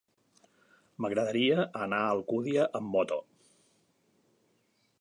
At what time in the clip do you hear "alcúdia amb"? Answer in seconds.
2.15-2.91